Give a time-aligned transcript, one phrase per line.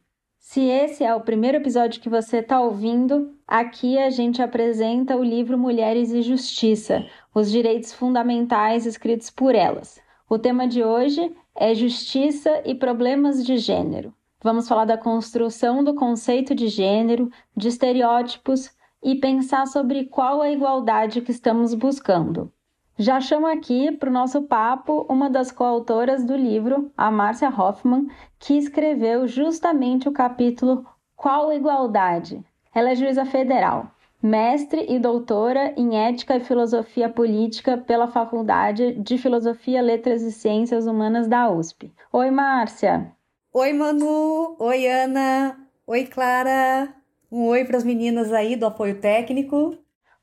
[0.52, 5.24] Se esse é o primeiro episódio que você está ouvindo, aqui a gente apresenta o
[5.24, 9.98] livro Mulheres e Justiça, os direitos fundamentais escritos por elas.
[10.28, 14.12] O tema de hoje é Justiça e Problemas de Gênero.
[14.42, 20.50] Vamos falar da construção do conceito de gênero, de estereótipos e pensar sobre qual a
[20.50, 22.52] igualdade que estamos buscando.
[23.02, 28.06] Já chamo aqui para o nosso papo uma das coautoras do livro, a Márcia Hoffman,
[28.38, 30.86] que escreveu justamente o capítulo
[31.16, 32.40] Qual Igualdade?
[32.72, 33.90] Ela é juíza federal,
[34.22, 40.86] mestre e doutora em Ética e Filosofia Política pela Faculdade de Filosofia, Letras e Ciências
[40.86, 41.92] Humanas da USP.
[42.12, 43.10] Oi, Márcia!
[43.52, 44.54] Oi, Manu!
[44.60, 45.58] Oi, Ana!
[45.88, 46.94] Oi, Clara!
[47.32, 49.76] Um oi para as meninas aí do apoio técnico.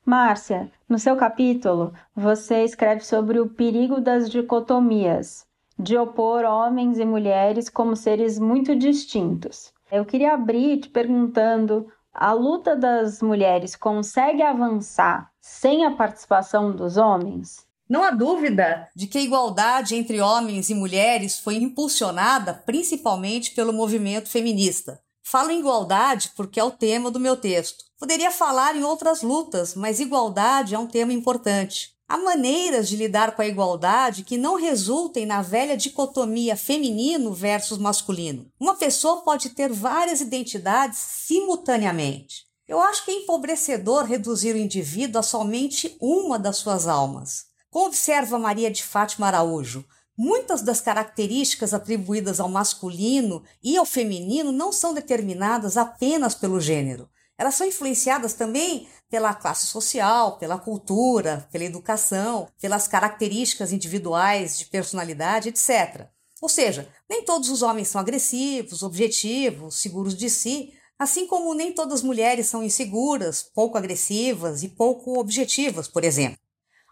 [0.10, 5.46] Márcia, no seu capítulo, você escreve sobre o perigo das dicotomias,
[5.78, 9.72] de opor homens e mulheres como seres muito distintos.
[9.92, 16.98] Eu queria abrir te perguntando: a luta das mulheres consegue avançar sem a participação dos
[16.98, 17.68] homens?
[17.88, 23.72] Não há dúvida de que a igualdade entre homens e mulheres foi impulsionada principalmente pelo
[23.72, 25.00] movimento feminista.
[25.30, 27.86] Falo em igualdade porque é o tema do meu texto.
[28.00, 31.94] Poderia falar em outras lutas, mas igualdade é um tema importante.
[32.08, 37.78] Há maneiras de lidar com a igualdade que não resultem na velha dicotomia feminino versus
[37.78, 38.52] masculino.
[38.60, 42.48] Uma pessoa pode ter várias identidades simultaneamente.
[42.68, 47.46] Eu acho que é empobrecedor reduzir o indivíduo a somente uma das suas almas.
[47.70, 49.86] Como observa Maria de Fátima Araújo,
[50.20, 57.10] muitas das características atribuídas ao masculino e ao feminino não são determinadas apenas pelo gênero
[57.40, 64.66] elas são influenciadas também pela classe social, pela cultura, pela educação, pelas características individuais de
[64.66, 66.10] personalidade, etc.
[66.42, 71.72] Ou seja, nem todos os homens são agressivos, objetivos, seguros de si, assim como nem
[71.72, 76.38] todas as mulheres são inseguras, pouco agressivas e pouco objetivas, por exemplo.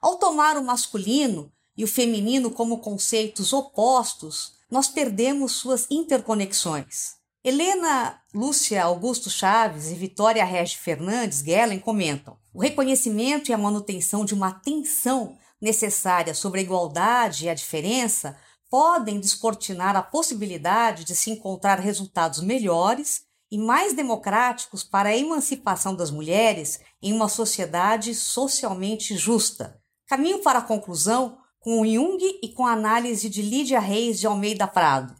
[0.01, 7.15] Ao tomar o masculino e o feminino como conceitos opostos, nós perdemos suas interconexões.
[7.43, 14.25] Helena Lúcia Augusto Chaves e Vitória Regi Fernandes Gellen comentam: o reconhecimento e a manutenção
[14.25, 18.37] de uma atenção necessária sobre a igualdade e a diferença
[18.69, 25.95] podem descortinar a possibilidade de se encontrar resultados melhores e mais democráticos para a emancipação
[25.95, 29.79] das mulheres em uma sociedade socialmente justa.
[30.05, 31.37] Caminho para a conclusão
[31.67, 35.13] com Jung e com a análise de Lídia Reis de Almeida Prado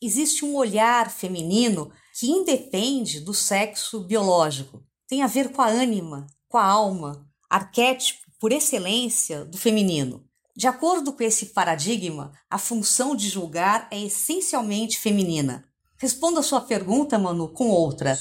[0.00, 4.82] existe um olhar feminino que independe do sexo biológico.
[5.06, 10.24] Tem a ver com a ânima, com a alma, arquétipo por excelência do feminino.
[10.56, 15.68] De acordo com esse paradigma, a função de julgar é essencialmente feminina.
[15.98, 18.18] Responda a sua pergunta, Manu, com outra.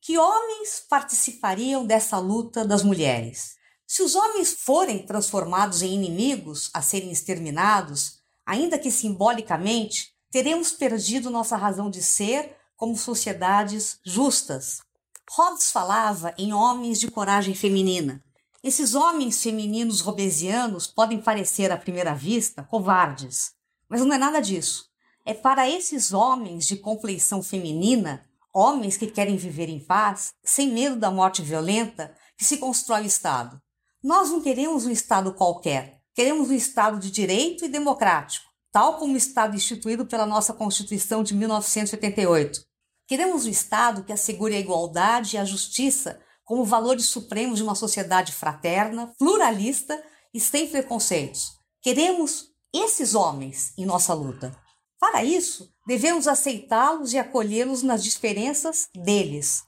[0.00, 3.57] Que homens participariam dessa luta das mulheres?
[3.90, 11.30] Se os homens forem transformados em inimigos a serem exterminados, ainda que simbolicamente, teremos perdido
[11.30, 14.82] nossa razão de ser como sociedades justas.
[15.30, 18.22] Hobbes falava em homens de coragem feminina.
[18.62, 23.52] Esses homens femininos robesianos podem parecer à primeira vista covardes,
[23.88, 24.90] mas não é nada disso.
[25.24, 28.22] É para esses homens de compleição feminina,
[28.52, 33.06] homens que querem viver em paz, sem medo da morte violenta, que se constrói o
[33.06, 33.58] Estado.
[34.02, 39.14] Nós não queremos um Estado qualquer, queremos um Estado de direito e democrático tal como
[39.14, 42.60] o Estado instituído pela nossa Constituição de 1988.
[43.06, 47.74] Queremos um Estado que assegure a igualdade e a justiça como valores supremos de uma
[47.74, 50.00] sociedade fraterna, pluralista
[50.32, 51.58] e sem preconceitos.
[51.82, 54.56] Queremos esses homens em nossa luta.
[54.98, 59.62] Para isso, devemos aceitá-los e acolhê-los nas diferenças deles,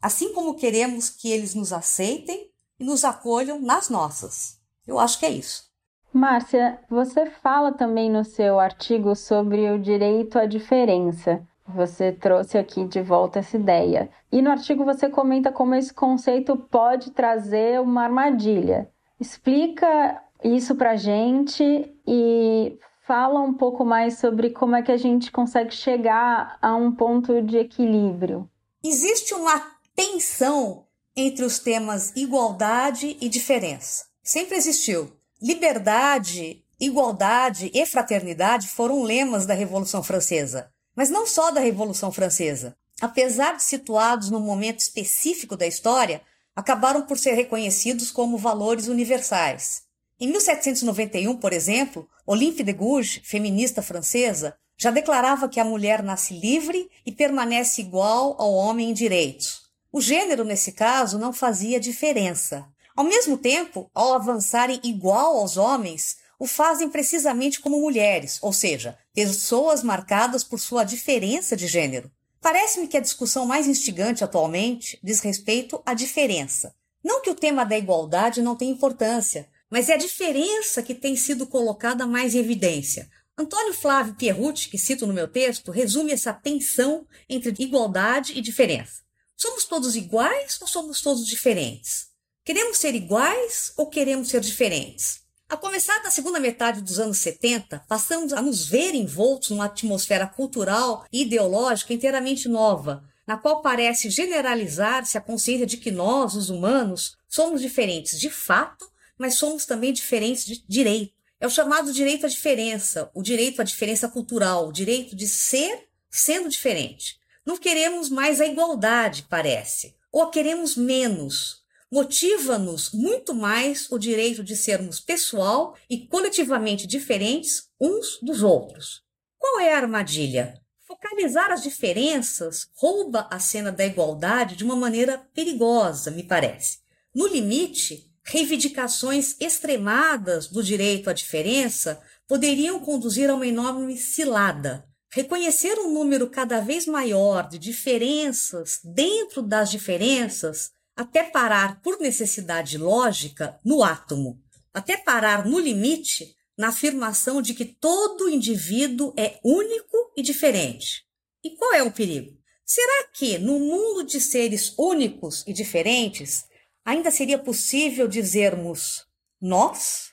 [0.00, 4.58] assim como queremos que eles nos aceitem e nos acolham nas nossas.
[4.86, 5.64] Eu acho que é isso.
[6.12, 11.44] Márcia, você fala também no seu artigo sobre o direito à diferença.
[11.66, 14.10] Você trouxe aqui de volta essa ideia.
[14.30, 18.88] E no artigo você comenta como esse conceito pode trazer uma armadilha.
[19.18, 21.64] Explica isso pra gente
[22.06, 26.92] e fala um pouco mais sobre como é que a gente consegue chegar a um
[26.92, 28.48] ponto de equilíbrio.
[28.84, 29.60] Existe uma
[29.96, 30.84] tensão
[31.16, 34.04] entre os temas igualdade e diferença.
[34.22, 35.12] Sempre existiu.
[35.40, 42.76] Liberdade, igualdade e fraternidade foram lemas da Revolução Francesa, mas não só da Revolução Francesa.
[43.00, 46.22] Apesar de situados num momento específico da história,
[46.54, 49.82] acabaram por ser reconhecidos como valores universais.
[50.18, 56.34] Em 1791, por exemplo, Olympe de Gouges, feminista francesa, já declarava que a mulher nasce
[56.34, 59.63] livre e permanece igual ao homem em direitos.
[59.94, 62.66] O gênero, nesse caso, não fazia diferença.
[62.96, 68.98] Ao mesmo tempo, ao avançarem igual aos homens, o fazem precisamente como mulheres, ou seja,
[69.14, 72.10] pessoas marcadas por sua diferença de gênero.
[72.40, 76.74] Parece-me que a discussão mais instigante atualmente diz respeito à diferença.
[77.00, 81.14] Não que o tema da igualdade não tenha importância, mas é a diferença que tem
[81.14, 83.08] sido colocada mais em evidência.
[83.38, 89.03] Antônio Flávio Pierrucci, que cito no meu texto, resume essa tensão entre igualdade e diferença.
[89.44, 92.06] Somos todos iguais ou somos todos diferentes?
[92.46, 95.20] Queremos ser iguais ou queremos ser diferentes?
[95.46, 100.26] A começar da segunda metade dos anos 70, passamos a nos ver envoltos numa atmosfera
[100.26, 106.48] cultural e ideológica inteiramente nova, na qual parece generalizar-se a consciência de que nós, os
[106.48, 111.12] humanos, somos diferentes de fato, mas somos também diferentes de direito.
[111.38, 115.86] É o chamado direito à diferença, o direito à diferença cultural, o direito de ser
[116.10, 117.22] sendo diferente.
[117.46, 124.56] Não queremos mais a igualdade, parece, ou queremos menos, motiva-nos muito mais o direito de
[124.56, 129.02] sermos pessoal e coletivamente diferentes uns dos outros.
[129.38, 130.60] Qual é a armadilha?
[130.86, 136.78] Focalizar as diferenças rouba a cena da igualdade de uma maneira perigosa, me parece.
[137.14, 144.88] No limite, reivindicações extremadas do direito à diferença poderiam conduzir a uma enorme cilada.
[145.14, 152.76] Reconhecer um número cada vez maior de diferenças dentro das diferenças até parar por necessidade
[152.76, 160.12] lógica no átomo, até parar no limite na afirmação de que todo indivíduo é único
[160.16, 161.04] e diferente.
[161.44, 162.36] E qual é o perigo?
[162.66, 166.44] Será que, no mundo de seres únicos e diferentes,
[166.84, 169.06] ainda seria possível dizermos
[169.40, 170.08] nós?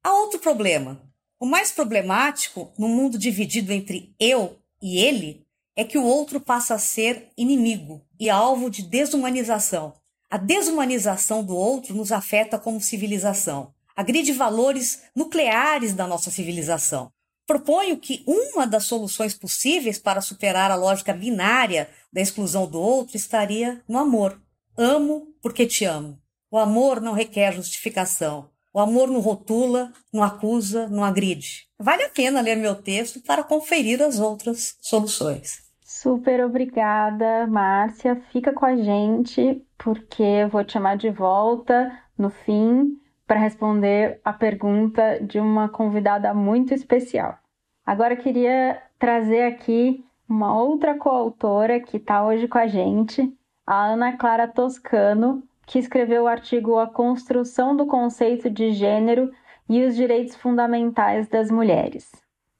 [0.00, 1.12] Há outro problema.
[1.38, 5.44] O mais problemático, no mundo dividido entre eu e ele,
[5.76, 9.94] é que o outro passa a ser inimigo e alvo de desumanização.
[10.30, 17.12] A desumanização do outro nos afeta como civilização, agride valores nucleares da nossa civilização.
[17.46, 23.16] Proponho que uma das soluções possíveis para superar a lógica binária da exclusão do outro
[23.16, 24.40] estaria no amor.
[24.76, 26.18] Amo porque te amo.
[26.50, 28.48] O amor não requer justificação.
[28.74, 31.68] O amor não rotula, não acusa, não agride.
[31.78, 35.62] Vale a pena ler meu texto para conferir as outras soluções.
[35.80, 38.20] Super obrigada, Márcia.
[38.32, 44.20] Fica com a gente, porque eu vou te chamar de volta no fim para responder
[44.24, 47.38] a pergunta de uma convidada muito especial.
[47.86, 53.32] Agora queria trazer aqui uma outra coautora que está hoje com a gente,
[53.64, 59.30] a Ana Clara Toscano, que escreveu o artigo A Construção do Conceito de Gênero
[59.68, 62.10] e os Direitos Fundamentais das Mulheres.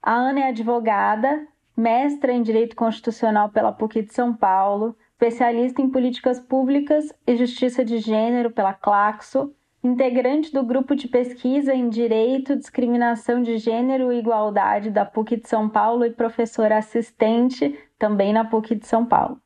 [0.03, 1.47] A Ana é advogada,
[1.77, 7.85] mestra em Direito Constitucional pela PUC de São Paulo, especialista em políticas públicas e justiça
[7.85, 14.19] de gênero pela Claxo, integrante do grupo de pesquisa em Direito, Discriminação de Gênero e
[14.19, 19.41] Igualdade da PUC de São Paulo e professora assistente também na PUC de São Paulo.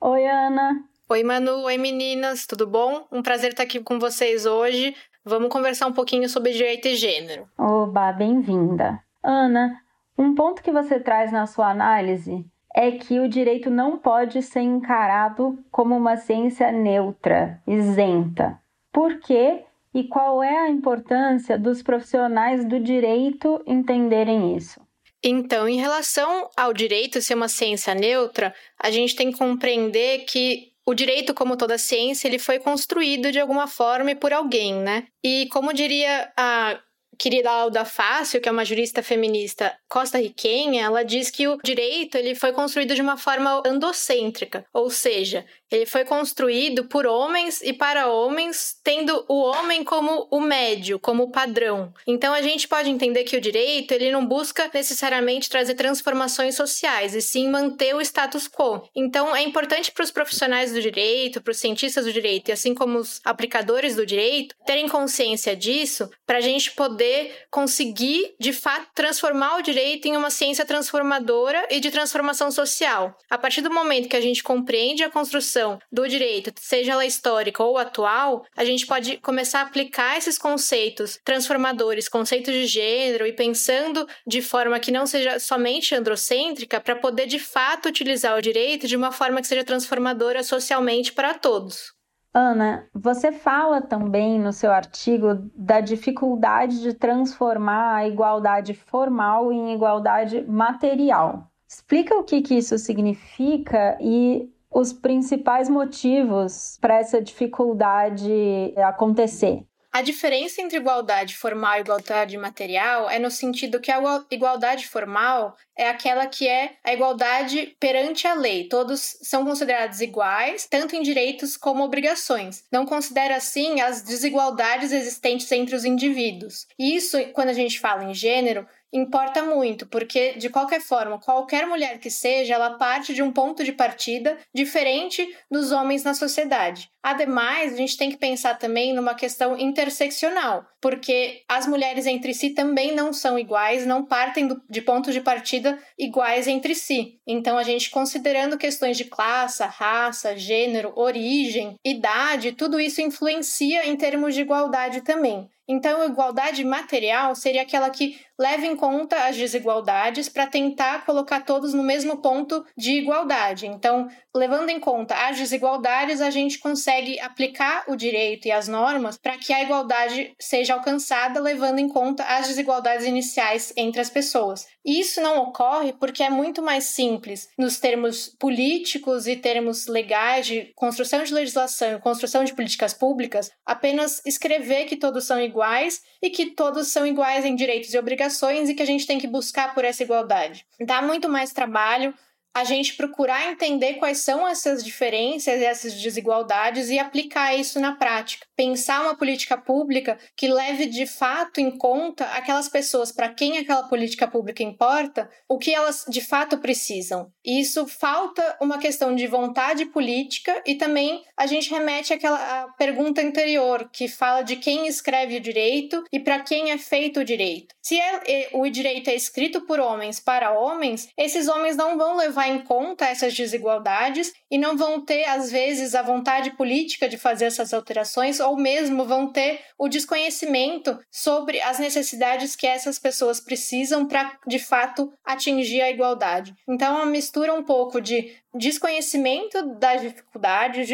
[0.00, 0.84] Oi, Ana.
[1.10, 1.62] Oi, Manu.
[1.62, 2.46] Oi, meninas.
[2.46, 3.06] Tudo bom?
[3.10, 4.94] Um prazer estar aqui com vocês hoje.
[5.24, 7.48] Vamos conversar um pouquinho sobre direito e gênero.
[7.56, 9.02] Oba, bem-vinda.
[9.24, 9.80] Ana,
[10.18, 12.44] um ponto que você traz na sua análise
[12.76, 18.60] é que o direito não pode ser encarado como uma ciência neutra, isenta.
[18.92, 24.78] Por quê e qual é a importância dos profissionais do direito entenderem isso?
[25.24, 30.67] Então, em relação ao direito ser uma ciência neutra, a gente tem que compreender que
[30.88, 35.06] o direito, como toda ciência, ele foi construído de alguma forma e por alguém, né?
[35.22, 36.80] E como diria a
[37.18, 42.34] querida Alda Fácil, que é uma jurista feminista costa-riquenha, ela diz que o direito ele
[42.34, 48.06] foi construído de uma forma andocêntrica, ou seja, ele foi construído por homens e para
[48.06, 51.92] homens, tendo o homem como o médio, como o padrão.
[52.06, 57.14] Então a gente pode entender que o direito, ele não busca necessariamente trazer transformações sociais,
[57.14, 58.88] e sim manter o status quo.
[58.94, 62.74] Então é importante para os profissionais do direito, para os cientistas do direito e assim
[62.74, 67.07] como os aplicadores do direito, terem consciência disso, para a gente poder
[67.50, 73.16] conseguir, de fato, transformar o direito em uma ciência transformadora e de transformação social.
[73.30, 77.62] A partir do momento que a gente compreende a construção do direito, seja ela histórica
[77.62, 83.32] ou atual, a gente pode começar a aplicar esses conceitos transformadores, conceitos de gênero e
[83.32, 88.86] pensando de forma que não seja somente androcêntrica para poder de fato utilizar o direito
[88.86, 91.97] de uma forma que seja transformadora socialmente para todos.
[92.38, 99.74] Ana, você fala também no seu artigo da dificuldade de transformar a igualdade formal em
[99.74, 101.50] igualdade material.
[101.68, 109.66] Explica o que, que isso significa e os principais motivos para essa dificuldade acontecer?
[109.98, 114.00] A diferença entre igualdade formal e igualdade material é no sentido que a
[114.30, 118.68] igualdade formal é aquela que é a igualdade perante a lei.
[118.68, 122.62] Todos são considerados iguais, tanto em direitos como obrigações.
[122.70, 126.68] Não considera, assim, as desigualdades existentes entre os indivíduos.
[126.78, 131.66] E isso, quando a gente fala em gênero, importa muito, porque de qualquer forma, qualquer
[131.66, 136.90] mulher que seja, ela parte de um ponto de partida diferente dos homens na sociedade.
[137.08, 142.50] Ademais, a gente tem que pensar também numa questão interseccional, porque as mulheres entre si
[142.50, 147.18] também não são iguais, não partem de pontos de partida iguais entre si.
[147.26, 153.96] Então, a gente considerando questões de classe, raça, gênero, origem, idade, tudo isso influencia em
[153.96, 155.48] termos de igualdade também.
[155.70, 161.74] Então, igualdade material seria aquela que leva em conta as desigualdades para tentar colocar todos
[161.74, 163.66] no mesmo ponto de igualdade.
[163.66, 169.16] Então, levando em conta as desigualdades, a gente consegue aplicar o direito e as normas
[169.16, 174.66] para que a igualdade seja alcançada, levando em conta as desigualdades iniciais entre as pessoas.
[174.84, 180.46] E isso não ocorre porque é muito mais simples nos termos políticos e termos legais
[180.46, 186.00] de construção de legislação e construção de políticas públicas, apenas escrever que todos são iguais
[186.22, 189.26] e que todos são iguais em direitos e obrigações e que a gente tem que
[189.26, 190.64] buscar por essa igualdade.
[190.80, 192.14] Dá muito mais trabalho,
[192.54, 197.94] a gente procurar entender quais são essas diferenças e essas desigualdades e aplicar isso na
[197.94, 198.46] prática.
[198.56, 203.84] Pensar uma política pública que leve de fato em conta aquelas pessoas para quem aquela
[203.84, 207.30] política pública importa, o que elas de fato precisam.
[207.44, 213.22] E isso falta uma questão de vontade política e também a gente remete àquela pergunta
[213.22, 217.74] anterior que fala de quem escreve o direito e para quem é feito o direito.
[217.82, 222.37] Se é, o direito é escrito por homens para homens, esses homens não vão levar
[222.46, 227.46] em conta essas desigualdades e não vão ter, às vezes, a vontade política de fazer
[227.46, 234.06] essas alterações, ou mesmo vão ter o desconhecimento sobre as necessidades que essas pessoas precisam
[234.06, 236.54] para, de fato, atingir a igualdade.
[236.68, 240.88] Então, é uma mistura um pouco de desconhecimento das dificuldades,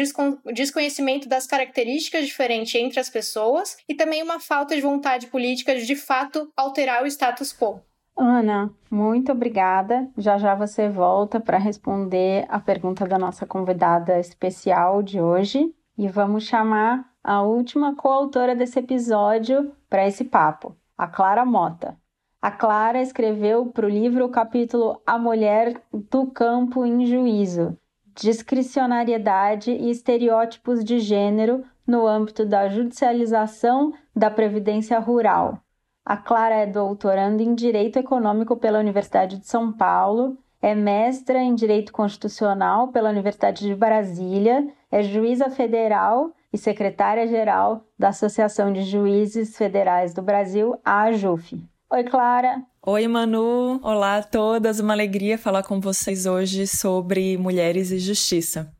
[0.53, 5.85] desconhecimento das características diferentes entre as pessoas e também uma falta de vontade política de,
[5.85, 7.81] de fato, alterar o status quo.
[8.17, 10.09] Ana, muito obrigada.
[10.17, 16.07] Já já você volta para responder a pergunta da nossa convidada especial de hoje e
[16.07, 21.97] vamos chamar a última coautora desse episódio para esse papo, a Clara Mota.
[22.41, 27.77] A Clara escreveu para o livro o capítulo A Mulher do Campo em Juízo,
[28.13, 35.59] Discricionariedade e Estereótipos de Gênero no âmbito da judicialização da Previdência Rural,
[36.05, 41.55] a Clara é doutoranda em Direito Econômico pela Universidade de São Paulo, é mestra em
[41.55, 49.57] Direito Constitucional pela Universidade de Brasília, é juíza federal e secretária-geral da Associação de Juízes
[49.57, 51.59] Federais do Brasil, a AJUF.
[51.89, 52.61] Oi, Clara.
[52.85, 53.79] Oi, Manu.
[53.81, 54.79] Olá a todas.
[54.79, 58.71] Uma alegria falar com vocês hoje sobre mulheres e justiça.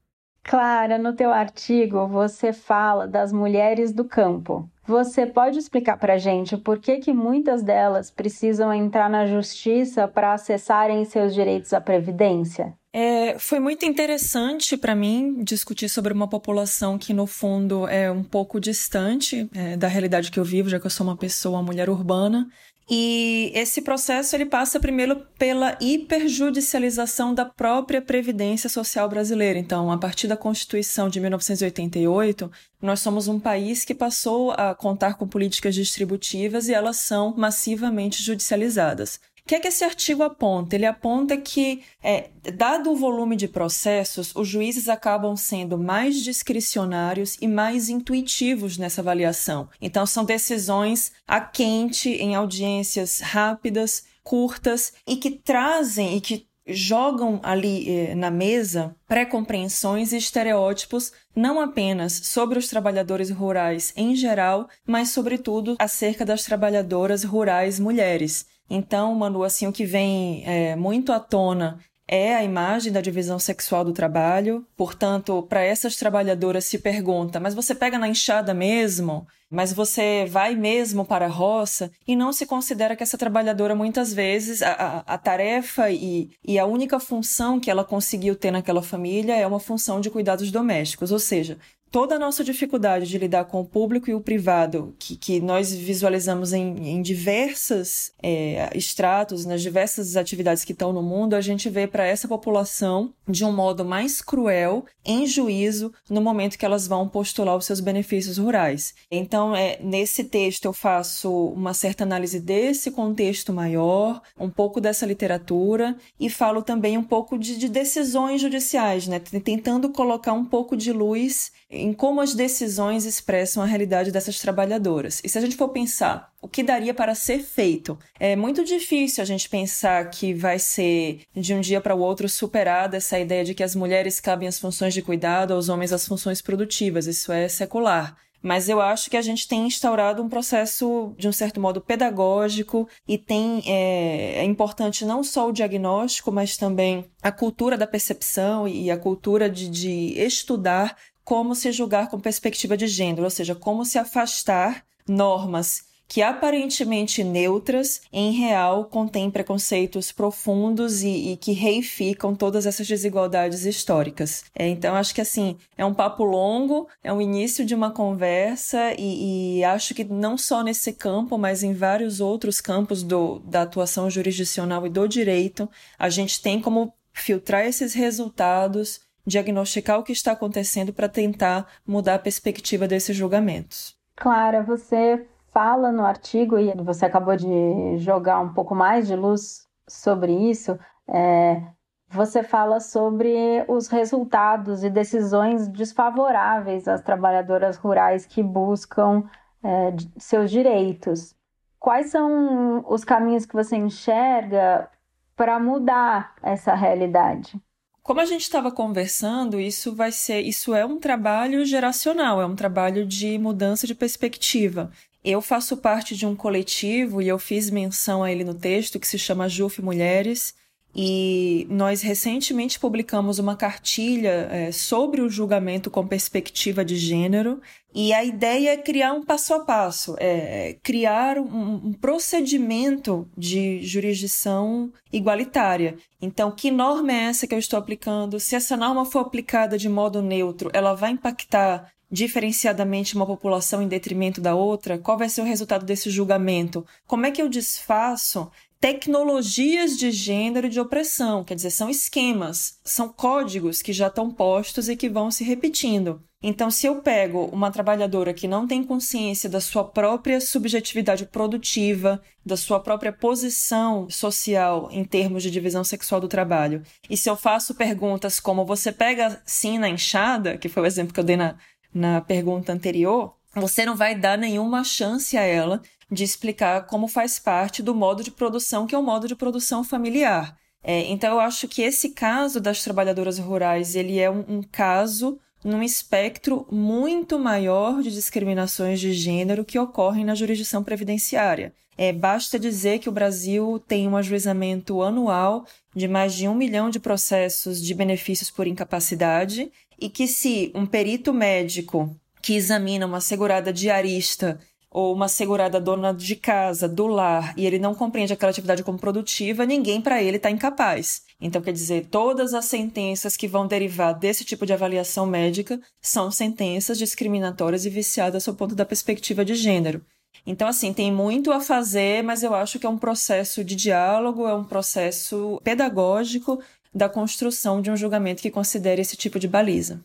[0.44, 4.70] Clara, no teu artigo você fala das mulheres do campo.
[4.88, 10.08] Você pode explicar para a gente por que, que muitas delas precisam entrar na justiça
[10.08, 12.74] para acessarem seus direitos à previdência?
[12.94, 18.24] É, foi muito interessante para mim discutir sobre uma população que, no fundo, é um
[18.24, 21.66] pouco distante é, da realidade que eu vivo, já que eu sou uma pessoa, uma
[21.66, 22.48] mulher urbana,
[22.88, 29.58] E esse processo ele passa primeiro pela hiperjudicialização da própria previdência social brasileira.
[29.58, 35.16] Então, a partir da Constituição de 1988, nós somos um país que passou a contar
[35.16, 39.20] com políticas distributivas e elas são massivamente judicializadas.
[39.46, 40.76] O que é que esse artigo aponta?
[40.76, 47.38] Ele aponta que, é, dado o volume de processos, os juízes acabam sendo mais discricionários
[47.40, 49.70] e mais intuitivos nessa avaliação.
[49.80, 57.40] Então, são decisões a quente, em audiências rápidas, curtas e que trazem e que jogam
[57.44, 64.68] ali eh, na mesa pré-compreensões e estereótipos não apenas sobre os trabalhadores rurais em geral,
[64.86, 68.46] mas sobretudo acerca das trabalhadoras rurais mulheres.
[68.70, 73.40] Então, Manu, assim, o que vem é, muito à tona é a imagem da divisão
[73.40, 74.66] sexual do trabalho.
[74.76, 79.28] Portanto, para essas trabalhadoras se pergunta: mas você pega na enxada mesmo?
[79.50, 81.92] Mas você vai mesmo para a roça?
[82.08, 86.58] E não se considera que essa trabalhadora, muitas vezes, a, a, a tarefa e, e
[86.58, 91.12] a única função que ela conseguiu ter naquela família é uma função de cuidados domésticos.
[91.12, 91.60] Ou seja,
[91.92, 95.74] toda a nossa dificuldade de lidar com o público e o privado, que, que nós
[95.74, 101.70] visualizamos em, em diversos é, estratos, nas diversas atividades que estão no mundo, a gente
[101.70, 106.88] vê para essa população de um modo mais cruel, em juízo, no momento que elas
[106.88, 108.94] vão postular os seus benefícios rurais.
[109.10, 115.06] Então, é, nesse texto, eu faço uma certa análise desse contexto maior, um pouco dessa
[115.06, 119.20] literatura, e falo também um pouco de, de decisões judiciais, né?
[119.20, 125.22] tentando colocar um pouco de luz em como as decisões expressam a realidade dessas trabalhadoras.
[125.24, 129.22] E se a gente for pensar o que daria para ser feito, é muito difícil
[129.22, 133.44] a gente pensar que vai ser de um dia para o outro superada essa ideia
[133.44, 137.08] de que as mulheres cabem as funções de cuidado, aos homens as funções produtivas.
[137.08, 138.16] Isso é secular
[138.46, 142.88] mas eu acho que a gente tem instaurado um processo, de um certo modo, pedagógico
[143.08, 148.68] e tem é, é, importante não só o diagnóstico, mas também a cultura da percepção
[148.68, 153.56] e a cultura de, de estudar como se julgar com perspectiva de gênero, ou seja,
[153.56, 161.52] como se afastar normas que aparentemente neutras, em real contêm preconceitos profundos e, e, que
[161.52, 164.46] reificam todas essas desigualdades históricas.
[164.54, 168.94] É, então, acho que assim, é um papo longo, é o início de uma conversa,
[168.98, 173.64] e, e, acho que não só nesse campo, mas em vários outros campos do, da
[173.64, 180.12] atuação jurisdicional e do direito, a gente tem como filtrar esses resultados diagnosticar o que
[180.12, 183.96] está acontecendo para tentar mudar a perspectiva desses julgamentos.
[184.16, 189.66] Clara, você fala no artigo, e você acabou de jogar um pouco mais de luz
[189.88, 191.62] sobre isso, é,
[192.10, 199.24] você fala sobre os resultados e decisões desfavoráveis às trabalhadoras rurais que buscam
[199.64, 201.36] é, seus direitos.
[201.80, 204.90] Quais são os caminhos que você enxerga
[205.36, 207.62] para mudar essa realidade?
[208.06, 212.56] Como a gente estava conversando, isso vai ser, isso é um trabalho geracional, é um
[212.56, 214.92] trabalho de mudança de perspectiva.
[215.24, 219.08] Eu faço parte de um coletivo e eu fiz menção a ele no texto que
[219.08, 220.54] se chama JUF Mulheres,
[220.96, 227.60] e nós recentemente publicamos uma cartilha é, sobre o julgamento com perspectiva de gênero.
[227.94, 233.84] E a ideia é criar um passo a passo, é, criar um, um procedimento de
[233.84, 235.98] jurisdição igualitária.
[236.22, 238.40] Então, que norma é essa que eu estou aplicando?
[238.40, 243.88] Se essa norma for aplicada de modo neutro, ela vai impactar diferenciadamente uma população em
[243.88, 244.98] detrimento da outra?
[244.98, 246.86] Qual vai ser o resultado desse julgamento?
[247.08, 252.80] Como é que eu desfaço tecnologias de gênero e de opressão, quer dizer, são esquemas,
[252.84, 256.22] são códigos que já estão postos e que vão se repetindo.
[256.48, 262.22] Então, se eu pego uma trabalhadora que não tem consciência da sua própria subjetividade produtiva,
[262.46, 267.36] da sua própria posição social em termos de divisão sexual do trabalho, e se eu
[267.36, 271.38] faço perguntas como você pega sim na enxada, que foi o exemplo que eu dei
[271.38, 271.56] na,
[271.92, 277.40] na pergunta anterior, você não vai dar nenhuma chance a ela de explicar como faz
[277.40, 280.56] parte do modo de produção, que é o modo de produção familiar.
[280.84, 285.40] É, então, eu acho que esse caso das trabalhadoras rurais, ele é um, um caso
[285.64, 291.74] num espectro muito maior de discriminações de gênero que ocorrem na jurisdição previdenciária.
[291.98, 295.66] É, basta dizer que o Brasil tem um ajuizamento anual
[295.96, 300.86] de mais de um milhão de processos de benefícios por incapacidade e que se um
[300.86, 304.60] perito médico que examina uma segurada diarista
[304.96, 308.98] ou uma segurada dona de casa, do lar, e ele não compreende aquela atividade como
[308.98, 311.24] produtiva, ninguém para ele está incapaz.
[311.42, 316.32] Então, quer dizer, todas as sentenças que vão derivar desse tipo de avaliação médica são
[316.32, 320.02] sentenças discriminatórias e viciadas sob o ponto da perspectiva de gênero.
[320.48, 324.48] Então, assim, tem muito a fazer, mas eu acho que é um processo de diálogo,
[324.48, 326.58] é um processo pedagógico
[326.94, 330.00] da construção de um julgamento que considere esse tipo de baliza.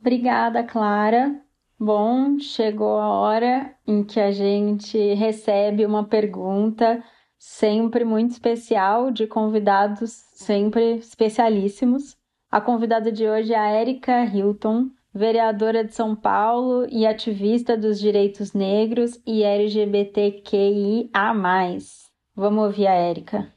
[0.00, 1.43] Obrigada, Clara.
[1.86, 7.04] Bom, chegou a hora em que a gente recebe uma pergunta
[7.38, 12.16] sempre muito especial de convidados sempre especialíssimos.
[12.50, 18.00] A convidada de hoje é a Erika Hilton, vereadora de São Paulo e ativista dos
[18.00, 21.10] direitos negros e LGBTQIA+.
[22.34, 23.53] Vamos ouvir a Érica.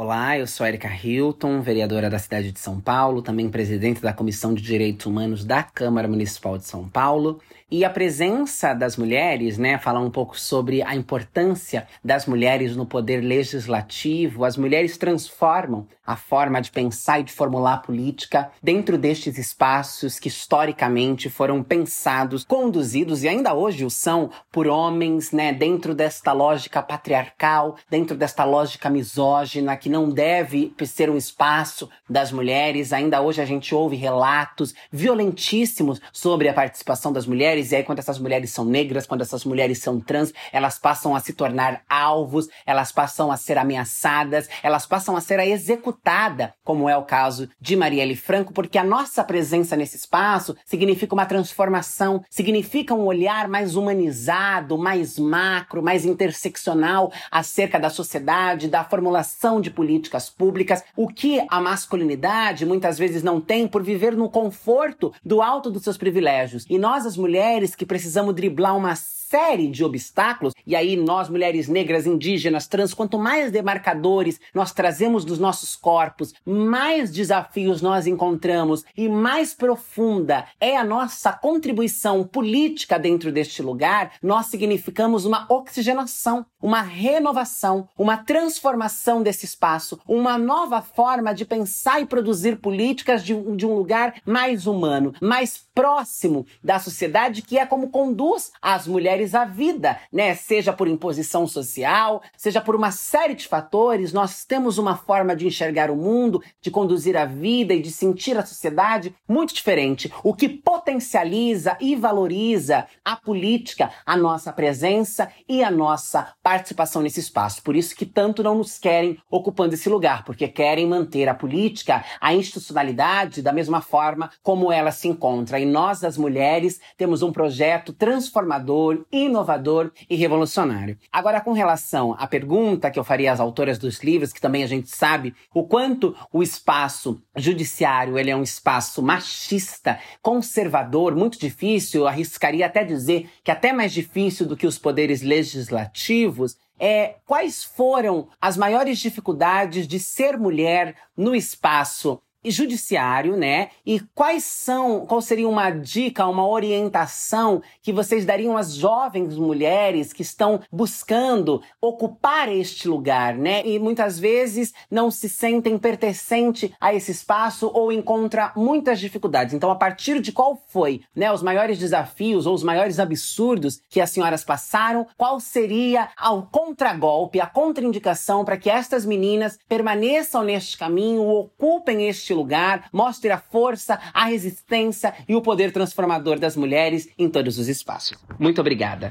[0.00, 4.54] Olá, eu sou Erika Hilton, vereadora da cidade de São Paulo, também presidente da Comissão
[4.54, 7.40] de Direitos Humanos da Câmara Municipal de São Paulo.
[7.70, 12.86] E a presença das mulheres, né, falar um pouco sobre a importância das mulheres no
[12.86, 14.46] poder legislativo.
[14.46, 20.28] As mulheres transformam a forma de pensar e de formular política dentro destes espaços que
[20.28, 26.80] historicamente foram pensados, conduzidos e ainda hoje o são por homens, né, dentro desta lógica
[26.80, 32.94] patriarcal, dentro desta lógica misógina que não deve ser um espaço das mulheres.
[32.94, 37.82] Ainda hoje a gente ouve relatos violentíssimos sobre a participação das mulheres mulheres, e aí
[37.82, 41.82] quando essas mulheres são negras, quando essas mulheres são trans, elas passam a se tornar
[41.88, 47.48] alvos, elas passam a ser ameaçadas, elas passam a ser executada, como é o caso
[47.60, 53.48] de Marielle Franco, porque a nossa presença nesse espaço significa uma transformação, significa um olhar
[53.48, 61.08] mais humanizado, mais macro, mais interseccional acerca da sociedade, da formulação de políticas públicas, o
[61.08, 65.96] que a masculinidade muitas vezes não tem por viver no conforto do alto dos seus
[65.96, 66.64] privilégios.
[66.68, 68.94] E nós, as mulheres, mulheres que precisamos driblar uma
[69.28, 75.24] série de obstáculos, e aí nós, mulheres negras, indígenas, trans, quanto mais demarcadores nós trazemos
[75.24, 82.98] dos nossos corpos, mais desafios nós encontramos e mais profunda é a nossa contribuição política
[82.98, 90.80] dentro deste lugar, nós significamos uma oxigenação, uma renovação, uma transformação desse espaço, uma nova
[90.80, 96.78] forma de pensar e produzir políticas de, de um lugar mais humano, mais próximo da
[96.78, 100.34] sociedade, que é como conduz as mulheres mulheres a vida, né?
[100.34, 105.46] Seja por imposição social, seja por uma série de fatores, nós temos uma forma de
[105.46, 110.34] enxergar o mundo, de conduzir a vida e de sentir a sociedade muito diferente, o
[110.34, 117.62] que potencializa e valoriza a política, a nossa presença e a nossa participação nesse espaço.
[117.62, 122.04] Por isso que tanto não nos querem ocupando esse lugar, porque querem manter a política,
[122.20, 125.58] a institucionalidade da mesma forma como ela se encontra.
[125.58, 130.98] E nós, as mulheres, temos um projeto transformador, inovador e revolucionário.
[131.12, 134.66] Agora, com relação à pergunta que eu faria às autoras dos livros, que também a
[134.66, 142.02] gente sabe o quanto o espaço judiciário ele é um espaço machista, conservador, muito difícil,
[142.02, 147.64] eu arriscaria até dizer que até mais difícil do que os poderes legislativos, é, quais
[147.64, 153.70] foram as maiores dificuldades de ser mulher no espaço judiciário, né?
[153.84, 160.12] E quais são, qual seria uma dica, uma orientação que vocês dariam às jovens mulheres
[160.12, 163.62] que estão buscando ocupar este lugar, né?
[163.64, 169.54] E muitas vezes não se sentem pertencente a esse espaço ou encontra muitas dificuldades.
[169.54, 174.00] Então, a partir de qual foi, né, os maiores desafios ou os maiores absurdos que
[174.00, 180.76] as senhoras passaram, qual seria o contragolpe, a contraindicação para que estas meninas permaneçam neste
[180.76, 187.08] caminho, ocupem este lugar, mostre a força, a resistência e o poder transformador das mulheres
[187.18, 188.18] em todos os espaços.
[188.38, 189.10] Muito obrigada.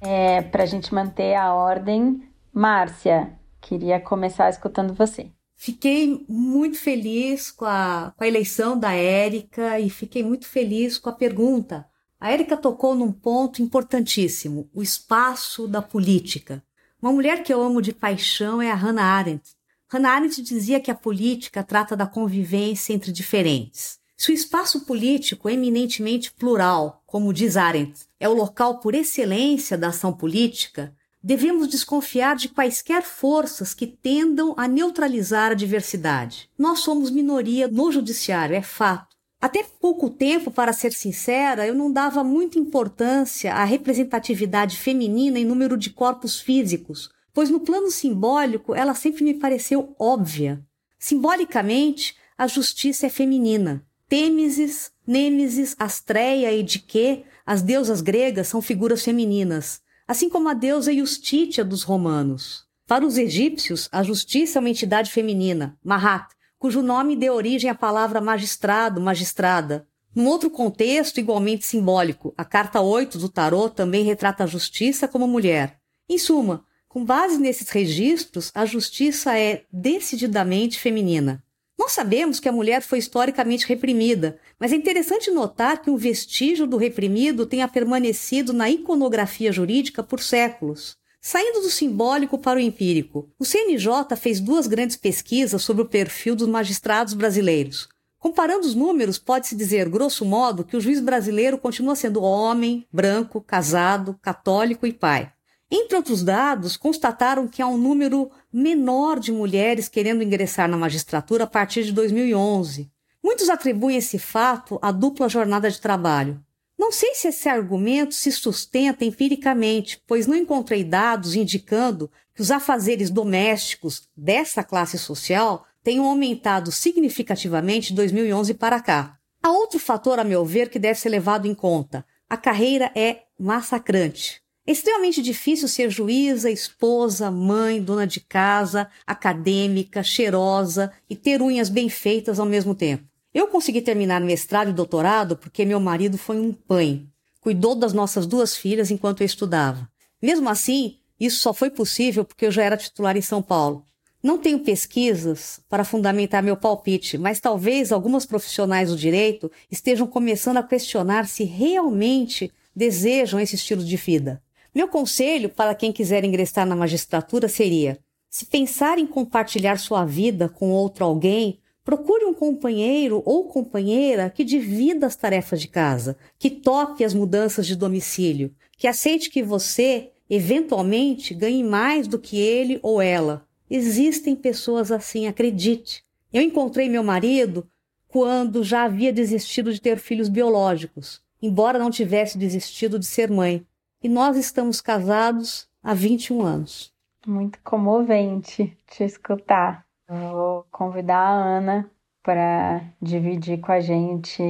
[0.00, 2.22] É, Para a gente manter a ordem,
[2.52, 5.30] Márcia, queria começar escutando você.
[5.56, 11.10] Fiquei muito feliz com a, com a eleição da Érica e fiquei muito feliz com
[11.10, 11.84] a pergunta.
[12.20, 16.62] A Érica tocou num ponto importantíssimo: o espaço da política.
[17.00, 19.50] Uma mulher que eu amo de paixão é a Hannah Arendt.
[19.86, 24.00] Hannah Arendt dizia que a política trata da convivência entre diferentes.
[24.16, 29.78] Se o espaço político é eminentemente plural, como diz Arendt, é o local por excelência
[29.78, 36.50] da ação política, devemos desconfiar de quaisquer forças que tendam a neutralizar a diversidade.
[36.58, 39.07] Nós somos minoria no judiciário, é fato.
[39.40, 45.44] Até pouco tempo, para ser sincera, eu não dava muita importância à representatividade feminina em
[45.44, 50.60] número de corpos físicos, pois no plano simbólico ela sempre me pareceu óbvia.
[50.98, 53.84] Simbolicamente, a justiça é feminina.
[54.08, 60.92] Têmesis, Nêmesis, Astreia e Dique, as deusas gregas, são figuras femininas, assim como a deusa
[60.92, 62.66] Justitia dos romanos.
[62.86, 66.26] Para os egípcios, a justiça é uma entidade feminina, Mahat,
[66.58, 69.86] cujo nome deu origem à palavra magistrado, magistrada.
[70.14, 75.28] Num outro contexto igualmente simbólico, a carta 8 do tarô também retrata a justiça como
[75.28, 75.78] mulher.
[76.08, 81.44] Em suma, com base nesses registros, a justiça é decididamente feminina.
[81.78, 86.66] Nós sabemos que a mulher foi historicamente reprimida, mas é interessante notar que um vestígio
[86.66, 90.96] do reprimido tenha permanecido na iconografia jurídica por séculos.
[91.30, 96.34] Saindo do simbólico para o empírico, o CNJ fez duas grandes pesquisas sobre o perfil
[96.34, 97.86] dos magistrados brasileiros.
[98.18, 103.42] Comparando os números, pode-se dizer, grosso modo, que o juiz brasileiro continua sendo homem, branco,
[103.42, 105.30] casado, católico e pai.
[105.70, 111.44] Entre outros dados, constataram que há um número menor de mulheres querendo ingressar na magistratura
[111.44, 112.90] a partir de 2011.
[113.22, 116.42] Muitos atribuem esse fato à dupla jornada de trabalho.
[116.78, 122.52] Não sei se esse argumento se sustenta empiricamente, pois não encontrei dados indicando que os
[122.52, 129.18] afazeres domésticos dessa classe social tenham aumentado significativamente de 2011 para cá.
[129.42, 132.04] Há outro fator, a meu ver, que deve ser levado em conta.
[132.30, 134.40] A carreira é massacrante.
[134.64, 141.68] É extremamente difícil ser juíza, esposa, mãe, dona de casa, acadêmica, cheirosa e ter unhas
[141.68, 143.04] bem feitas ao mesmo tempo.
[143.38, 147.06] Eu consegui terminar mestrado e doutorado porque meu marido foi um pai.
[147.40, 149.88] Cuidou das nossas duas filhas enquanto eu estudava.
[150.20, 153.84] Mesmo assim, isso só foi possível porque eu já era titular em São Paulo.
[154.20, 160.56] Não tenho pesquisas para fundamentar meu palpite, mas talvez algumas profissionais do direito estejam começando
[160.56, 164.42] a questionar se realmente desejam esse estilo de vida.
[164.74, 170.48] Meu conselho para quem quiser ingressar na magistratura seria: se pensar em compartilhar sua vida
[170.48, 176.50] com outro alguém, procure um companheiro ou companheira que divida as tarefas de casa, que
[176.50, 182.78] tope as mudanças de domicílio, que aceite que você, eventualmente, ganhe mais do que ele
[182.82, 183.48] ou ela.
[183.70, 186.04] Existem pessoas assim, acredite.
[186.30, 187.66] Eu encontrei meu marido
[188.06, 193.66] quando já havia desistido de ter filhos biológicos, embora não tivesse desistido de ser mãe
[194.02, 196.92] e nós estamos casados há 21 anos.
[197.26, 199.87] Muito comovente te escutar.
[200.08, 201.90] Vou convidar a Ana
[202.22, 204.42] para dividir com a gente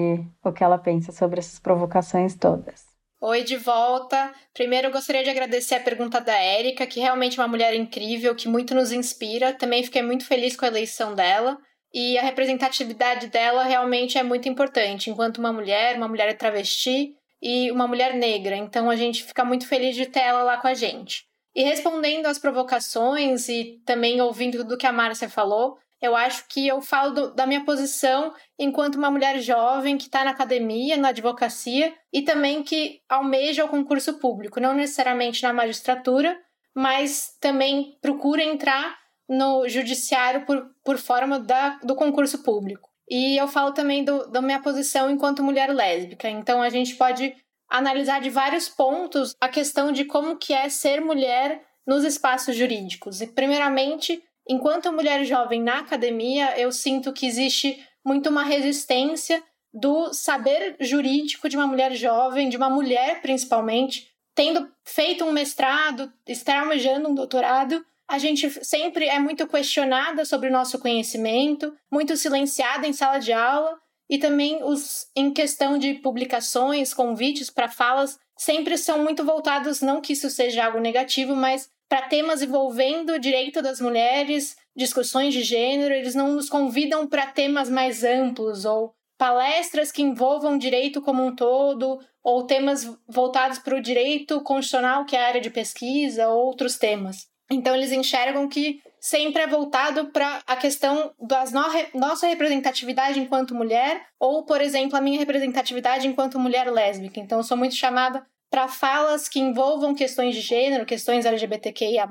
[0.44, 2.86] o que ela pensa sobre essas provocações todas.
[3.20, 4.32] Oi, de volta.
[4.54, 8.48] Primeiro, gostaria de agradecer a pergunta da Érica, que realmente é uma mulher incrível, que
[8.48, 9.52] muito nos inspira.
[9.52, 11.58] Também fiquei muito feliz com a eleição dela.
[11.92, 15.10] E a representatividade dela realmente é muito importante.
[15.10, 18.56] Enquanto uma mulher, uma mulher travesti, e uma mulher negra.
[18.56, 21.26] Então a gente fica muito feliz de ter ela lá com a gente.
[21.54, 26.66] E respondendo às provocações e também ouvindo tudo que a Márcia falou, eu acho que
[26.66, 31.08] eu falo do, da minha posição enquanto uma mulher jovem que está na academia, na
[31.08, 36.38] advocacia e também que almeja o concurso público, não necessariamente na magistratura,
[36.74, 38.96] mas também procura entrar
[39.28, 42.88] no judiciário por, por forma da, do concurso público.
[43.10, 46.28] E eu falo também do, da minha posição enquanto mulher lésbica.
[46.28, 47.34] Então a gente pode
[47.68, 53.20] analisar de vários pontos a questão de como que é ser mulher nos espaços jurídicos.
[53.20, 60.12] E primeiramente, enquanto mulher jovem na academia, eu sinto que existe muito uma resistência do
[60.14, 66.60] saber jurídico de uma mulher jovem, de uma mulher principalmente, tendo feito um mestrado, estar
[66.60, 72.86] almejando um doutorado, a gente sempre é muito questionada sobre o nosso conhecimento, muito silenciada
[72.86, 78.78] em sala de aula e também os em questão de publicações, convites para falas, sempre
[78.78, 83.62] são muito voltados não que isso seja algo negativo, mas para temas envolvendo o direito
[83.62, 89.90] das mulheres, discussões de gênero, eles não nos convidam para temas mais amplos ou palestras
[89.90, 95.24] que envolvam direito como um todo, ou temas voltados para o direito constitucional, que é
[95.24, 97.26] a área de pesquisa, ou outros temas.
[97.50, 103.54] Então, eles enxergam que sempre é voltado para a questão da no nossa representatividade enquanto
[103.54, 107.20] mulher, ou, por exemplo, a minha representatividade enquanto mulher lésbica.
[107.20, 112.06] Então, eu sou muito chamada para falas que envolvam questões de gênero, questões LGBTQIA,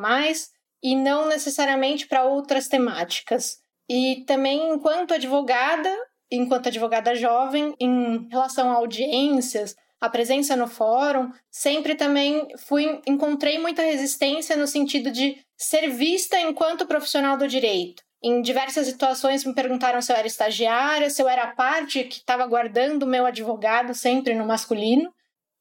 [0.82, 3.58] e não necessariamente para outras temáticas.
[3.90, 5.90] E também, enquanto advogada,
[6.32, 13.58] enquanto advogada jovem, em relação a audiências, a presença no fórum, sempre também fui encontrei
[13.58, 18.04] muita resistência no sentido de ser vista enquanto profissional do direito.
[18.24, 22.18] Em diversas situações me perguntaram se eu era estagiária, se eu era a parte que
[22.18, 25.14] estava guardando o meu advogado sempre no masculino.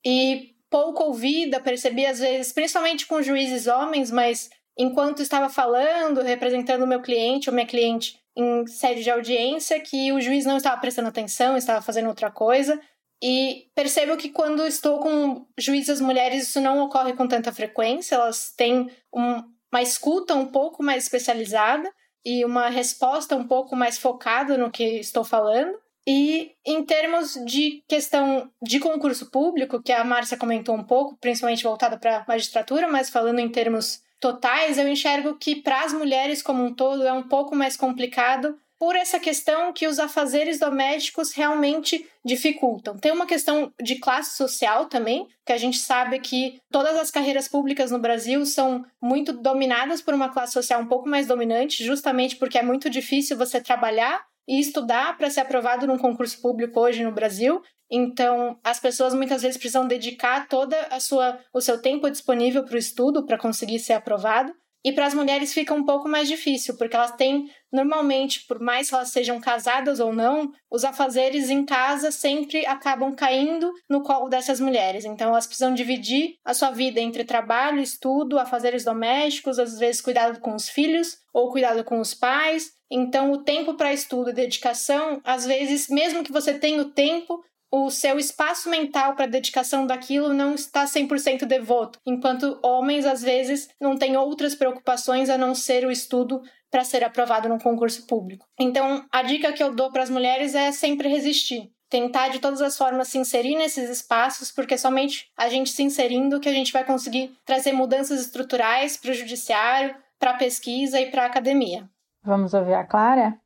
[0.04, 6.82] E pouco ouvida, percebi às vezes, principalmente com juízes homens, mas enquanto estava falando, representando
[6.82, 10.78] o meu cliente ou minha cliente em sede de audiência, que o juiz não estava
[10.80, 12.78] prestando atenção, estava fazendo outra coisa,
[13.22, 18.52] e percebo que quando estou com juízas mulheres, isso não ocorre com tanta frequência, elas
[18.54, 21.90] têm um, uma escuta um pouco mais especializada.
[22.24, 25.78] e uma resposta um pouco mais focada no que estou falando.
[26.04, 31.62] E em termos de questão de concurso público, que a Márcia comentou um pouco, principalmente
[31.62, 36.42] voltada para a magistratura, mas falando em termos totais, eu enxergo que para as mulheres
[36.42, 41.32] como um todo é um pouco mais complicado por essa questão que os afazeres domésticos
[41.32, 42.96] realmente dificultam.
[42.98, 47.48] Tem uma questão de classe social também, que a gente sabe que todas as carreiras
[47.48, 52.36] públicas no Brasil são muito dominadas por uma classe social um pouco mais dominante, justamente
[52.36, 57.02] porque é muito difícil você trabalhar e estudar para ser aprovado num concurso público hoje
[57.02, 57.62] no Brasil.
[57.90, 62.74] Então, as pessoas muitas vezes precisam dedicar toda a sua o seu tempo disponível para
[62.74, 64.52] o estudo para conseguir ser aprovado.
[64.86, 68.88] E para as mulheres fica um pouco mais difícil, porque elas têm, normalmente, por mais
[68.88, 74.28] que elas sejam casadas ou não, os afazeres em casa sempre acabam caindo no colo
[74.28, 75.04] dessas mulheres.
[75.04, 80.38] Então, elas precisam dividir a sua vida entre trabalho, estudo, afazeres domésticos, às vezes cuidado
[80.38, 82.70] com os filhos ou cuidado com os pais.
[82.88, 87.42] Então, o tempo para estudo e dedicação, às vezes, mesmo que você tenha o tempo,
[87.70, 93.68] o seu espaço mental para dedicação daquilo não está 100% devoto, enquanto homens às vezes
[93.80, 98.46] não têm outras preocupações a não ser o estudo para ser aprovado num concurso público.
[98.58, 101.70] Então, a dica que eu dou para as mulheres é sempre resistir.
[101.88, 105.82] Tentar de todas as formas se inserir nesses espaços, porque é somente a gente se
[105.82, 111.00] inserindo que a gente vai conseguir trazer mudanças estruturais para o judiciário, para a pesquisa
[111.00, 111.88] e para a academia.
[112.24, 113.38] Vamos ouvir a Clara?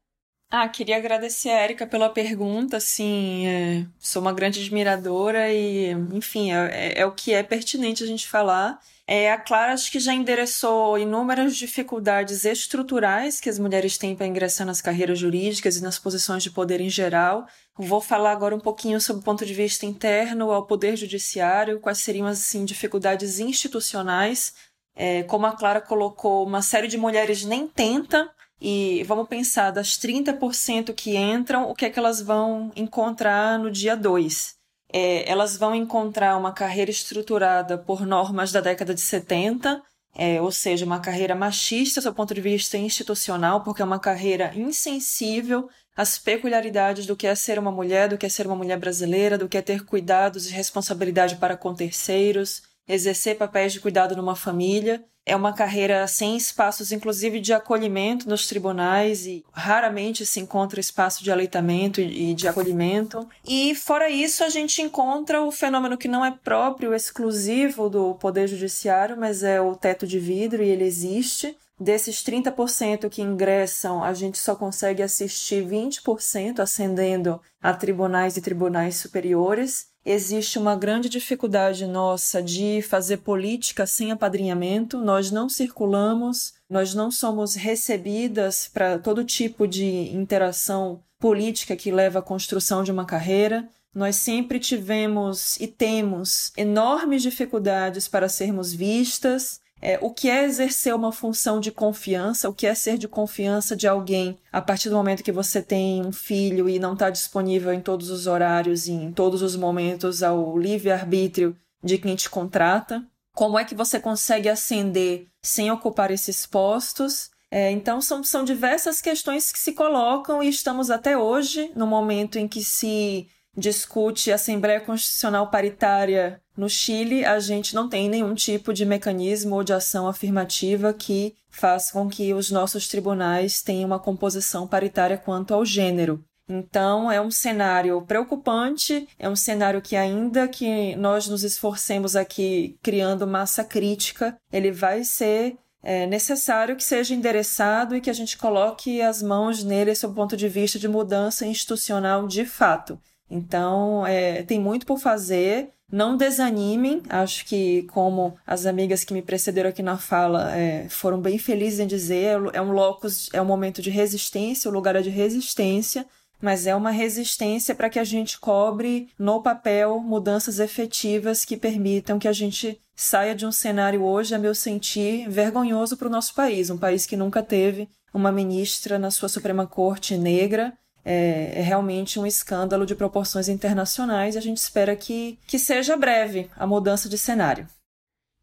[0.53, 6.53] Ah, queria agradecer a Erika pela pergunta, assim, é, sou uma grande admiradora e, enfim,
[6.53, 8.81] é, é, é, o que é pertinente a gente falar.
[9.07, 14.27] É, a Clara acho que já endereçou inúmeras dificuldades estruturais que as mulheres têm para
[14.27, 17.47] ingressar nas carreiras jurídicas e nas posições de poder em geral.
[17.77, 21.99] Vou falar agora um pouquinho sobre o ponto de vista interno ao poder judiciário, quais
[21.99, 24.53] seriam as assim, dificuldades institucionais.
[24.97, 28.29] É, como a Clara colocou, uma série de mulheres nem tenta
[28.61, 33.71] e vamos pensar das 30% que entram, o que é que elas vão encontrar no
[33.71, 34.55] dia 2?
[34.93, 39.83] É, elas vão encontrar uma carreira estruturada por normas da década de 70,
[40.15, 44.53] é, ou seja, uma carreira machista do ponto de vista institucional, porque é uma carreira
[44.55, 48.79] insensível às peculiaridades do que é ser uma mulher, do que é ser uma mulher
[48.79, 54.17] brasileira, do que é ter cuidados e responsabilidade para com terceiros, exercer papéis de cuidado
[54.17, 55.05] numa família.
[55.25, 61.23] É uma carreira sem espaços, inclusive, de acolhimento nos tribunais e raramente se encontra espaço
[61.23, 63.29] de aleitamento e de acolhimento.
[63.47, 68.49] E, fora isso, a gente encontra o fenômeno que não é próprio, exclusivo do Poder
[68.49, 71.57] Judiciário, mas é o teto de vidro e ele existe.
[71.79, 78.97] Desses 30% que ingressam, a gente só consegue assistir 20% ascendendo a tribunais e tribunais
[78.97, 84.99] superiores existe uma grande dificuldade nossa de fazer política sem apadrinhamento.
[84.99, 92.21] Nós não circulamos, nós não somos recebidas para todo tipo de interação política que leva
[92.21, 93.69] à construção de uma carreira.
[93.95, 100.95] Nós sempre tivemos e temos enormes dificuldades para sermos vistas, é, o que é exercer
[100.95, 104.97] uma função de confiança, o que é ser de confiança de alguém a partir do
[104.97, 108.93] momento que você tem um filho e não está disponível em todos os horários e
[108.93, 113.03] em todos os momentos ao livre-arbítrio de quem te contrata.
[113.35, 117.31] Como é que você consegue ascender sem ocupar esses postos?
[117.51, 122.39] É, então, são, são diversas questões que se colocam e estamos até hoje no momento
[122.39, 128.75] em que se discute Assembleia Constitucional Paritária no Chile, a gente não tem nenhum tipo
[128.75, 133.99] de mecanismo ou de ação afirmativa que faça com que os nossos tribunais tenham uma
[133.99, 136.23] composição paritária quanto ao gênero.
[136.47, 142.77] Então, é um cenário preocupante, é um cenário que, ainda que nós nos esforcemos aqui
[142.83, 148.37] criando massa crítica, ele vai ser é, necessário que seja endereçado e que a gente
[148.37, 153.01] coloque as mãos nele sob o ponto de vista de mudança institucional de fato.
[153.31, 155.71] Então, é, tem muito por fazer.
[155.91, 161.21] Não desanimem, acho que, como as amigas que me precederam aqui na fala é, foram
[161.21, 165.03] bem felizes em dizer, é um locus, é um momento de resistência, o lugar é
[165.03, 166.07] de resistência,
[166.41, 172.21] mas é uma resistência para que a gente cobre no papel mudanças efetivas que permitam
[172.21, 176.35] que a gente saia de um cenário hoje, a meu sentir, vergonhoso para o nosso
[176.35, 180.73] país, um país que nunca teve uma ministra na sua Suprema Corte negra
[181.05, 185.97] é, é, realmente um escândalo de proporções internacionais e a gente espera que, que seja
[185.97, 187.67] breve a mudança de cenário.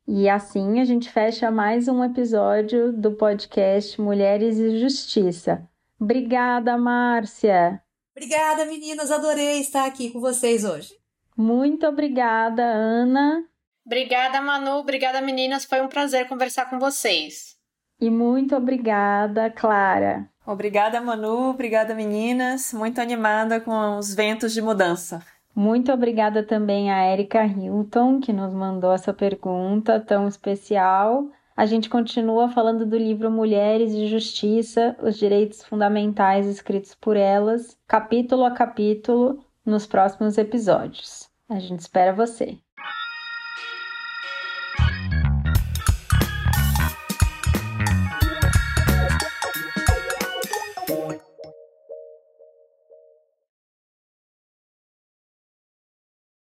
[0.07, 5.67] E assim a gente fecha mais um episódio do podcast Mulheres e Justiça.
[5.99, 7.81] Obrigada, Márcia!
[8.15, 9.11] Obrigada, meninas!
[9.11, 10.95] Adorei estar aqui com vocês hoje.
[11.36, 13.43] Muito obrigada, Ana.
[13.86, 14.77] Obrigada, Manu.
[14.79, 15.65] Obrigada, meninas.
[15.65, 17.56] Foi um prazer conversar com vocês.
[17.99, 20.29] E muito obrigada, Clara.
[20.45, 21.49] Obrigada, Manu.
[21.49, 22.71] Obrigada, meninas.
[22.71, 25.21] Muito animada com os ventos de mudança.
[25.53, 31.27] Muito obrigada também a Erika Hilton, que nos mandou essa pergunta tão especial.
[31.55, 37.75] A gente continua falando do livro Mulheres e Justiça, os direitos fundamentais escritos por elas,
[37.87, 41.27] capítulo a capítulo, nos próximos episódios.
[41.49, 42.59] A gente espera você.